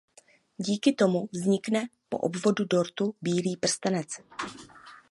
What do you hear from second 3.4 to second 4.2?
prstenec.